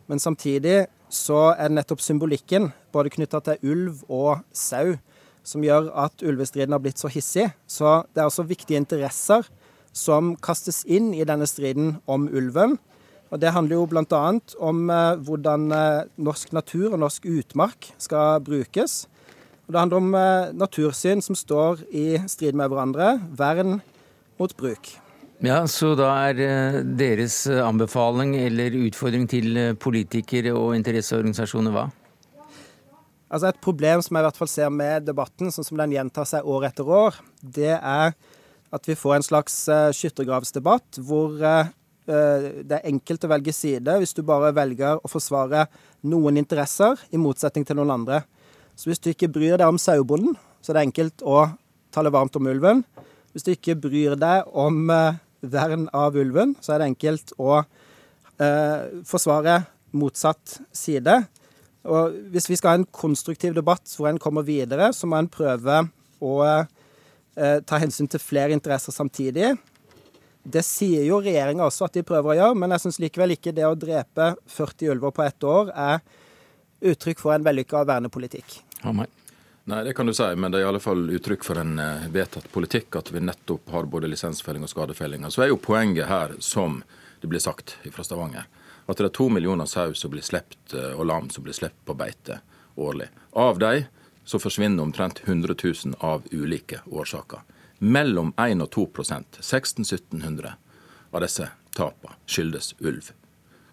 Men 0.06 0.22
samtidig 0.22 0.86
så 1.10 1.56
er 1.56 1.68
det 1.68 1.80
nettopp 1.80 2.04
symbolikken, 2.04 2.70
både 2.94 3.10
knytta 3.10 3.42
til 3.44 3.72
ulv 3.72 4.04
og 4.06 4.44
sau, 4.54 4.94
som 5.42 5.64
gjør 5.64 5.90
at 6.06 6.22
ulvestriden 6.22 6.76
har 6.76 6.84
blitt 6.84 7.02
så 7.02 7.10
hissig. 7.10 7.48
Så 7.66 8.04
det 8.14 8.22
er 8.22 8.30
også 8.30 8.46
viktige 8.46 8.78
interesser 8.78 9.48
som 9.90 10.36
kastes 10.38 10.84
inn 10.86 11.10
i 11.16 11.26
denne 11.26 11.50
striden 11.50 11.96
om 12.06 12.30
ulven. 12.30 12.78
Og 13.28 13.40
Det 13.42 13.52
handler 13.52 13.76
jo 13.76 13.86
bl.a. 13.90 14.24
om 14.70 14.88
eh, 14.88 15.20
hvordan 15.26 15.72
eh, 15.74 16.08
norsk 16.16 16.54
natur 16.54 16.92
og 16.94 17.00
norsk 17.02 17.26
utmark 17.26 17.90
skal 17.98 18.38
brukes. 18.40 19.08
Og 19.68 19.74
Det 19.74 19.80
handler 19.82 20.00
om 20.00 20.14
eh, 20.16 20.52
natursyn 20.56 21.20
som 21.20 21.36
står 21.36 21.82
i 21.92 22.16
strid 22.24 22.56
med 22.56 22.70
hverandre. 22.72 23.18
Vern 23.36 23.82
mot 24.40 24.54
bruk. 24.56 24.94
Ja, 25.44 25.60
Så 25.68 25.92
da 25.98 26.08
er 26.30 26.40
eh, 26.40 26.78
deres 26.96 27.42
anbefaling 27.46 28.32
eller 28.40 28.78
utfordring 28.88 29.26
til 29.28 29.58
eh, 29.60 29.74
politikere 29.76 30.54
og 30.56 30.72
interesseorganisasjoner 30.78 31.74
hva? 31.74 31.84
Altså 33.28 33.50
Et 33.50 33.60
problem 33.60 34.00
som 34.00 34.16
jeg 34.16 34.24
i 34.24 34.26
hvert 34.30 34.40
fall 34.40 34.48
ser 34.48 34.72
med 34.72 35.04
debatten, 35.04 35.52
sånn 35.52 35.68
som 35.68 35.76
den 35.76 35.92
gjentar 35.92 36.24
seg 36.24 36.48
år 36.48 36.70
etter 36.70 36.88
år, 36.88 37.20
det 37.44 37.76
er 37.76 38.16
at 38.72 38.88
vi 38.88 38.96
får 38.96 39.18
en 39.18 39.26
slags 39.26 39.58
skyttergravsdebatt 39.96 40.96
hvor 41.04 41.36
det 41.36 42.72
er 42.72 42.88
enkelt 42.88 43.24
å 43.24 43.30
velge 43.32 43.52
side 43.52 43.94
hvis 44.00 44.16
du 44.16 44.22
bare 44.24 44.48
velger 44.56 44.96
å 44.96 45.12
forsvare 45.12 45.66
noen 46.08 46.40
interesser, 46.40 46.96
i 47.12 47.20
motsetning 47.20 47.68
til 47.68 47.76
noen 47.76 47.92
andre. 47.98 48.22
Så 48.78 48.90
hvis 48.90 49.02
du 49.02 49.10
ikke 49.10 49.30
bryr 49.34 49.58
deg 49.58 49.66
om 49.66 49.80
sauebonden, 49.80 50.36
så 50.62 50.70
er 50.70 50.78
det 50.78 50.84
enkelt 50.88 51.24
å 51.26 51.48
tale 51.94 52.12
varmt 52.14 52.36
om 52.38 52.46
ulven. 52.46 52.84
Hvis 53.34 53.46
du 53.46 53.50
ikke 53.52 53.78
bryr 53.78 54.14
deg 54.18 54.46
om 54.54 54.84
uh, 54.92 55.18
vern 55.42 55.88
av 55.96 56.16
ulven, 56.18 56.54
så 56.62 56.74
er 56.74 56.82
det 56.82 56.92
enkelt 56.94 57.34
å 57.38 57.64
forsvare 59.02 59.56
motsatt 59.98 60.60
side. 60.70 61.16
Og 61.88 62.18
hvis 62.32 62.48
vi 62.50 62.58
skal 62.58 62.70
ha 62.70 62.80
en 62.80 62.90
konstruktiv 62.92 63.56
debatt 63.56 63.88
hvor 63.96 64.10
en 64.10 64.20
kommer 64.20 64.46
videre, 64.46 64.90
så 64.92 65.08
må 65.08 65.18
en 65.18 65.30
prøve 65.30 65.80
å 66.24 66.34
eh, 66.44 67.58
ta 67.64 67.80
hensyn 67.80 68.10
til 68.10 68.22
flere 68.22 68.54
interesser 68.56 68.94
samtidig. 68.94 69.54
Det 70.48 70.64
sier 70.64 71.04
jo 71.06 71.20
regjeringa 71.22 71.66
også 71.66 71.88
at 71.88 71.98
de 71.98 72.06
prøver 72.06 72.34
å 72.34 72.38
gjøre, 72.38 72.60
men 72.60 72.74
jeg 72.74 72.84
syns 72.84 73.00
likevel 73.02 73.36
ikke 73.36 73.54
det 73.56 73.66
å 73.68 73.76
drepe 73.78 74.32
40 74.54 74.94
ulver 74.94 75.14
på 75.14 75.26
ett 75.26 75.48
år 75.48 75.72
er 75.74 76.00
uttrykk 76.88 77.20
for 77.20 77.34
en 77.34 77.44
vellykka 77.46 77.84
vernepolitikk. 77.88 78.60
Hammer. 78.80 79.06
Nei, 79.68 79.84
det 79.84 79.92
kan 79.92 80.06
du 80.06 80.14
si, 80.14 80.24
men 80.36 80.52
det 80.52 80.62
er 80.62 80.64
i 80.64 80.68
alle 80.70 80.80
fall 80.80 81.10
uttrykk 81.12 81.42
for 81.44 81.60
en 81.60 81.74
eh, 81.82 82.06
vedtatt 82.08 82.46
politikk 82.52 82.96
at 82.96 83.10
vi 83.12 83.20
nettopp 83.20 83.68
har 83.74 83.88
både 83.90 84.08
lisensfelling 84.08 84.64
og 84.64 84.70
skadefelling. 84.72 85.26
Så 85.28 85.44
er 85.44 85.50
jo 85.50 85.58
poenget 85.60 86.08
her, 86.08 86.32
som 86.40 86.78
det 87.20 87.28
blir 87.28 87.42
sagt 87.44 87.74
fra 87.92 88.06
Stavanger, 88.06 88.46
at 88.88 88.96
det 88.96 89.10
er 89.10 89.12
to 89.18 89.28
millioner 89.28 89.68
sau 89.68 89.92
som 89.92 90.14
blir 90.14 90.24
slept, 90.24 90.72
eh, 90.72 90.94
og 90.96 91.04
lam 91.10 91.28
som 91.28 91.44
blir 91.44 91.52
sluppet 91.52 91.84
på 91.84 91.98
beite 92.00 92.40
årlig. 92.80 93.10
Av 93.36 93.60
dem 93.60 93.84
så 94.24 94.40
forsvinner 94.40 94.88
omtrent 94.88 95.20
100 95.26 95.54
000 95.84 96.00
av 96.00 96.24
ulike 96.32 96.80
årsaker. 96.88 97.44
Mellom 97.78 98.32
1 98.40 98.64
og 98.64 98.72
2 98.72 98.86
1600-1700 99.04 100.56
av 101.12 101.20
disse 101.20 101.52
tapene 101.76 102.16
skyldes 102.24 102.72
ulv. 102.80 103.12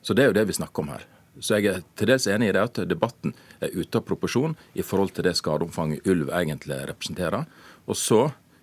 Så 0.01 0.13
det 0.13 0.23
er 0.23 0.33
jo 0.33 0.37
det 0.41 0.49
vi 0.51 0.59
snakker 0.59 0.83
om 0.83 0.91
her. 0.91 1.07
Så 1.39 1.59
jeg 1.59 1.71
er 1.71 1.85
til 1.97 2.09
dels 2.11 2.27
enig 2.31 2.49
i 2.49 2.55
det 2.55 2.63
at 2.63 2.81
debatten 2.87 3.33
er 3.63 3.73
ute 3.75 3.99
av 3.99 4.05
proporsjon 4.07 4.55
i 4.73 4.85
forhold 4.85 5.15
til 5.15 5.27
det 5.27 5.35
skadeomfanget 5.39 6.07
ulv 6.11 6.31
egentlig 6.35 6.79
representerer. 6.91 7.47
Og 7.85 7.99
så 7.99 8.21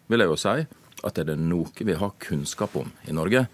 vil 0.08 0.24
jeg 0.24 0.32
jo 0.32 0.38
si 0.40 0.54
at 1.02 1.18
er 1.18 1.28
det 1.32 1.38
noe 1.40 1.84
vi 1.86 1.98
har 1.98 2.14
kunnskap 2.22 2.76
om 2.78 2.92
i 3.08 3.16
Norge, 3.16 3.46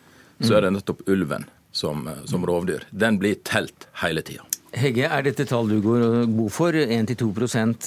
så 0.44 0.58
er 0.58 0.66
det 0.66 0.74
nettopp 0.76 1.02
ulven 1.10 1.48
som, 1.74 2.06
som 2.28 2.44
rovdyr. 2.46 2.84
Den 2.90 3.18
blir 3.18 3.40
telt 3.46 3.88
hele 4.02 4.22
tida. 4.22 4.44
Hegge, 4.76 5.06
er 5.08 5.24
dette 5.24 5.46
tall 5.48 5.70
du 5.70 5.78
går 5.80 6.26
god 6.28 6.52
for? 6.52 6.76
1-2 6.76 7.28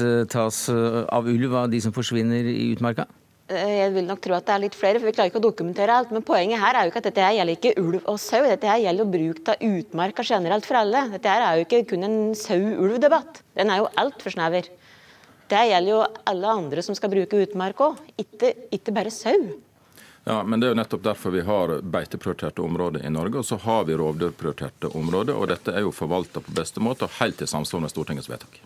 eh, 0.01 0.23
tas 0.31 0.63
eh, 0.73 1.03
av 1.13 1.27
ulv 1.29 1.53
av 1.55 1.69
de 1.69 1.81
som 1.83 1.93
forsvinner 1.93 2.47
i 2.49 2.71
utmarka? 2.73 3.05
Eh, 3.51 3.71
jeg 3.81 3.93
vil 3.95 4.07
nok 4.07 4.21
tro 4.23 4.35
at 4.37 4.47
det 4.47 4.53
er 4.55 4.63
litt 4.63 4.77
flere, 4.77 4.99
for 4.99 5.09
vi 5.09 5.15
klarer 5.15 5.31
ikke 5.31 5.41
å 5.41 5.47
dokumentere 5.49 5.95
alt. 5.95 6.11
Men 6.15 6.25
poenget 6.25 6.61
her 6.61 6.77
er 6.77 6.85
jo 6.85 6.93
ikke 6.93 7.01
at 7.03 7.09
dette 7.09 7.25
her 7.25 7.37
gjelder 7.37 7.57
ikke 7.57 7.73
ulv 7.81 8.05
og 8.05 8.19
sau, 8.21 8.43
dette 8.47 8.69
her 8.69 8.83
gjelder 8.83 9.03
jo 9.03 9.13
bruk 9.15 9.51
av 9.51 9.65
utmarka 9.67 10.27
generelt 10.27 10.67
for 10.67 10.79
alle. 10.79 11.07
Dette 11.15 11.33
her 11.33 11.47
er 11.47 11.57
jo 11.59 11.65
ikke 11.67 11.81
kun 11.91 12.07
en 12.07 12.21
sau-ulv-debatt. 12.37 13.43
Den 13.59 13.73
er 13.73 13.83
jo 13.83 13.91
altfor 13.99 14.35
snever. 14.37 14.71
Det 15.51 15.65
gjelder 15.67 15.91
jo 15.91 16.05
alle 16.31 16.55
andre 16.61 16.85
som 16.85 16.95
skal 16.95 17.11
bruke 17.11 17.43
utmark 17.43 17.83
òg, 17.83 17.99
ikke, 18.23 18.53
ikke 18.71 18.95
bare 18.95 19.11
sau. 19.11 19.51
Ja, 20.23 20.43
men 20.45 20.61
Det 20.61 20.67
er 20.67 20.75
jo 20.75 20.77
nettopp 20.77 21.03
derfor 21.03 21.33
vi 21.33 21.41
har 21.41 21.79
beiteprioriterte 21.81 22.61
områder 22.61 23.03
i 23.05 23.09
Norge, 23.09 23.41
og 23.41 23.45
så 23.45 23.57
har 23.57 23.83
vi 23.89 23.97
rovdyrprioriterte 23.97 24.93
områder. 24.95 25.35
og 25.35 25.49
Dette 25.49 25.73
er 25.73 25.81
jo 25.81 25.91
forvalta 25.91 26.39
på 26.39 26.53
beste 26.55 26.79
måte 26.79 27.09
og 27.09 27.17
helt 27.19 27.41
i 27.41 27.49
samsvar 27.49 27.81
med 27.81 27.91
Stortingets 27.91 28.29
vedtak. 28.29 28.61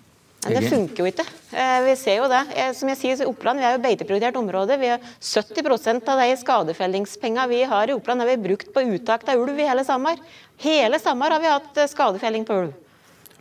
Men 0.46 0.62
det 0.62 0.70
funker 0.70 1.02
jo 1.04 1.10
ikke. 1.10 1.26
Eh, 1.52 1.80
vi 1.88 1.96
ser 1.98 2.20
jo 2.20 2.30
det. 2.30 2.42
Eh, 2.56 2.72
som 2.78 2.90
jeg 2.92 3.00
sier, 3.00 3.22
i 3.24 3.28
Oppland 3.30 3.62
vi 3.62 3.66
er 3.66 3.76
jo 3.76 3.84
beiteprioritert 3.84 4.40
område. 4.40 4.78
Vi 4.82 4.92
har 4.94 5.04
70% 5.20 6.10
av 6.14 6.22
de 6.22 6.38
skadefellingspengene 6.42 7.48
vi 7.52 7.62
har 7.70 7.90
i 7.90 7.96
Oppland, 7.98 8.22
har 8.22 8.30
vi 8.30 8.38
brukt 8.50 8.74
på 8.74 8.86
uttak 8.96 9.28
av 9.30 9.42
ulv 9.42 9.60
i 9.60 9.68
hele 9.70 9.86
sommer. 9.88 10.22
Hele 10.62 11.00
sommer 11.02 11.34
har 11.34 11.42
vi 11.44 11.54
hatt 11.54 11.82
eh, 11.82 11.90
skadefelling 11.92 12.46
på 12.46 12.60
ulv. 12.64 12.74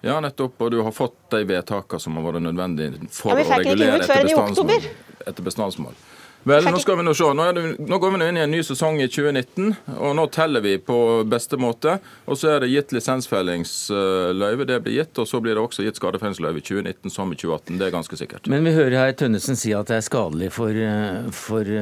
Ja, 0.05 0.19
nettopp. 0.21 0.61
Og 0.61 0.71
du 0.73 0.81
har 0.85 0.93
fått 0.93 1.17
de 1.33 1.45
vedtakene 1.49 2.01
som 2.01 2.17
har 2.19 2.27
vært 2.27 2.45
nødvendige 2.45 3.09
for 3.13 3.33
ja, 3.33 3.41
å 3.41 3.61
regulere 3.61 4.05
etter, 4.05 4.89
etter 5.26 5.47
bestandsmål. 5.47 5.97
Vel, 6.45 6.66
nå 6.69 6.76
skal 6.81 6.99
vi 7.00 7.04
nå 7.07 7.14
se. 7.16 7.25
Nå, 7.33 7.45
det, 7.57 7.62
nå 7.88 7.99
går 8.00 8.11
vi 8.12 8.19
nå 8.21 8.26
inn 8.28 8.37
i 8.37 8.43
en 8.45 8.50
ny 8.52 8.61
sesong 8.66 8.99
i 9.00 9.07
2019, 9.09 9.71
og 9.97 10.11
nå 10.19 10.26
teller 10.33 10.61
vi 10.64 10.75
på 10.76 10.97
beste 11.28 11.57
måte. 11.61 11.97
Og 12.28 12.37
så 12.37 12.50
er 12.52 12.64
det 12.64 12.69
gitt 12.69 12.93
lisensfellingsløyve, 12.93 14.66
det 14.69 14.76
blir 14.85 14.99
gitt. 14.99 15.16
Og 15.23 15.28
så 15.31 15.40
blir 15.40 15.57
det 15.57 15.62
også 15.64 15.87
gitt 15.87 15.97
skadefellingsløyve 15.97 16.61
i 16.61 16.66
2019 16.66 17.14
som 17.14 17.33
i 17.33 17.38
2018. 17.40 17.78
Det 17.81 17.88
er 17.88 17.95
ganske 17.97 18.19
sikkert. 18.21 18.50
Men 18.52 18.69
vi 18.69 18.75
hører 18.76 18.99
her 19.00 19.16
Tønnesen 19.16 19.57
si 19.57 19.73
at 19.76 19.88
det 19.88 20.02
er 20.02 20.04
skadelig 20.04 20.50
for, 20.52 20.85
for, 21.33 21.73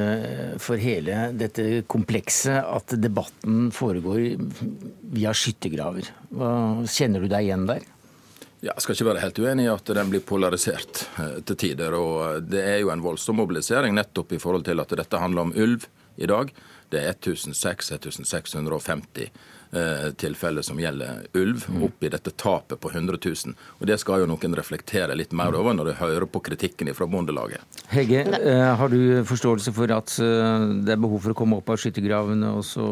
for 0.63 0.85
hele 0.87 1.25
dette 1.35 1.83
komplekset 1.91 2.63
at 2.63 2.95
debatten 3.03 3.67
foregår 3.75 4.37
via 5.11 5.35
skyttergraver. 5.35 6.07
Kjenner 6.87 7.19
du 7.19 7.27
deg 7.27 7.49
igjen 7.49 7.67
der? 7.67 7.83
Jeg 8.63 8.79
skal 8.79 8.95
ikke 8.95 9.09
være 9.09 9.23
helt 9.25 9.39
uenig 9.43 9.65
i 9.65 9.71
at 9.73 9.89
den 9.97 10.11
blir 10.11 10.21
polarisert 10.23 11.01
eh, 11.19 11.39
til 11.43 11.57
tider. 11.59 11.95
og 11.97 12.45
Det 12.47 12.61
er 12.63 12.77
jo 12.79 12.93
en 12.93 13.03
voldsom 13.03 13.35
mobilisering 13.41 13.95
nettopp 13.97 14.31
i 14.31 14.39
forhold 14.39 14.63
til 14.63 14.79
at 14.79 14.93
dette 14.95 15.19
handler 15.19 15.49
om 15.49 15.51
ulv 15.51 15.83
i 16.15 16.29
dag. 16.29 16.53
Det 16.93 17.03
er 17.03 17.17
1600-1650 17.17 19.29
Eh, 19.73 20.11
tilfeller 20.11 20.61
som 20.61 20.77
gjelder 20.77 21.23
ulv, 21.33 21.63
mm. 21.69 21.83
oppi 21.87 22.09
dette 22.13 22.29
tapet 22.37 22.77
på 22.79 22.91
100 22.91 23.17
000. 23.25 23.55
Og 23.79 23.87
Det 23.89 23.95
skal 23.97 24.21
jo 24.21 24.27
noen 24.29 24.53
reflektere 24.53 25.15
litt 25.17 25.31
mer 25.33 25.55
over 25.57 25.73
når 25.73 25.87
de 25.89 25.95
hører 25.97 26.27
på 26.29 26.43
kritikken 26.45 26.91
fra 26.93 27.07
Bondelaget. 27.09 27.79
Hegge, 27.89 28.21
eh, 28.37 28.67
har 28.77 28.93
du 28.93 29.23
forståelse 29.25 29.73
for 29.73 29.89
at 29.95 30.13
eh, 30.21 30.67
det 30.85 30.93
er 30.93 30.99
behov 31.01 31.23
for 31.23 31.33
å 31.33 31.37
komme 31.39 31.57
opp 31.57 31.71
av 31.73 31.79
skyttergravene 31.81 32.51
og 32.53 32.61
så 32.67 32.85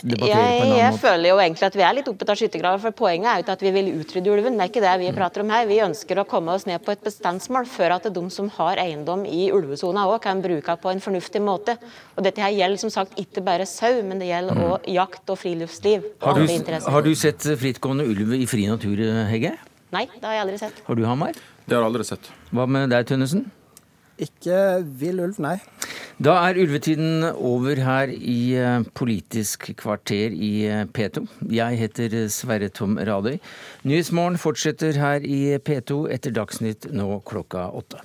debattere 0.00 0.26
jeg, 0.26 0.26
på 0.26 0.32
en 0.32 0.34
annen 0.40 0.72
måte? 0.72 0.80
Jeg 0.80 0.98
føler 1.04 1.30
jo 1.30 1.38
egentlig 1.44 1.68
at 1.68 1.78
vi 1.78 1.86
er 1.86 1.96
litt 2.00 2.10
opptatt 2.10 2.34
av 2.34 2.42
skyttergraver, 2.42 2.82
for 2.88 2.98
poenget 3.04 3.30
er 3.30 3.38
jo 3.38 3.46
ikke 3.46 3.56
at 3.60 3.64
vi 3.68 3.74
vil 3.78 3.92
utrydde 4.00 4.34
ulven. 4.34 4.58
Det 4.58 4.66
er 4.66 4.74
ikke 4.74 4.84
det 4.88 4.96
vi 5.04 5.14
prater 5.20 5.46
om 5.46 5.54
her. 5.54 5.70
Vi 5.70 5.78
ønsker 5.86 6.18
å 6.18 6.26
komme 6.34 6.58
oss 6.58 6.66
ned 6.66 6.82
på 6.82 6.96
et 6.96 7.06
bestandsmål 7.06 7.70
før 7.70 8.00
at 8.00 8.10
de 8.18 8.26
som 8.34 8.50
har 8.58 8.82
eiendom 8.82 9.22
i 9.22 9.52
ulvesona 9.54 10.10
òg 10.10 10.18
kan 10.26 10.42
bruke 10.42 10.80
på 10.82 10.90
en 10.90 11.06
fornuftig 11.06 11.46
måte. 11.46 11.78
Og 12.18 12.26
dette 12.26 12.42
her 12.42 12.58
gjelder 12.58 12.82
som 12.82 12.90
sagt 12.90 13.14
ikke 13.14 13.27
bare 13.44 13.66
sau, 13.68 14.00
men 14.06 14.20
det 14.22 14.30
gjelder 14.30 14.58
òg 14.58 14.74
mm. 14.76 14.88
jakt 14.96 15.32
og 15.32 15.38
friluftsliv. 15.40 16.06
Har 16.24 16.38
du, 16.38 16.46
har 16.88 17.06
du 17.06 17.12
sett 17.18 17.44
frittgående 17.60 18.08
ulv 18.08 18.34
i 18.38 18.46
fri 18.50 18.66
natur, 18.70 19.02
Hegge? 19.28 19.54
Nei, 19.94 20.04
det 20.18 20.24
har 20.24 20.36
jeg 20.36 20.44
aldri 20.46 20.58
sett. 20.60 20.82
Har 20.88 20.98
du, 20.98 21.04
Hamar? 21.08 21.38
Det 21.64 21.76
har 21.76 21.84
jeg 21.84 21.92
aldri 21.92 22.08
sett. 22.08 22.28
Hva 22.52 22.66
med 22.68 22.90
deg, 22.92 23.06
Tønnesen? 23.08 23.46
Ikke 24.18 24.82
vill 24.98 25.20
ulv, 25.22 25.38
nei. 25.42 25.56
Da 26.18 26.34
er 26.48 26.58
ulvetiden 26.58 27.22
over 27.30 27.78
her 27.86 28.10
i 28.10 28.56
eh, 28.58 28.82
Politisk 28.98 29.68
kvarter 29.78 30.34
i 30.34 30.66
eh, 30.66 30.82
P2. 30.90 31.22
Jeg 31.54 31.78
heter 31.78 32.16
Sverre 32.34 32.72
Tom 32.74 32.98
Radøy. 32.98 33.36
Nyhetsmorgen 33.86 34.40
fortsetter 34.42 34.98
her 34.98 35.22
i 35.22 35.54
P2 35.62 36.08
etter 36.10 36.34
Dagsnytt 36.34 36.90
nå 36.90 37.20
klokka 37.28 37.68
åtte. 37.70 38.02